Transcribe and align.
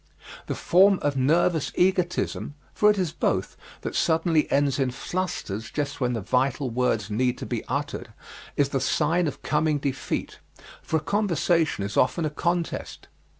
The 0.47 0.55
form 0.55 0.97
of 1.03 1.15
nervous 1.15 1.71
egotism 1.75 2.55
for 2.73 2.89
it 2.89 2.97
is 2.97 3.11
both 3.11 3.55
that 3.81 3.93
suddenly 3.95 4.51
ends 4.51 4.79
in 4.79 4.89
flusters 4.89 5.69
just 5.71 6.01
when 6.01 6.13
the 6.13 6.21
vital 6.21 6.71
words 6.71 7.11
need 7.11 7.37
to 7.37 7.45
be 7.45 7.63
uttered, 7.65 8.11
is 8.57 8.69
the 8.69 8.81
sign 8.81 9.27
of 9.27 9.43
coming 9.43 9.77
defeat, 9.77 10.39
for 10.81 10.97
a 10.97 11.01
conversation 11.01 11.83
is 11.83 11.97
often 11.97 12.25
a 12.25 12.31
contest. 12.31 13.09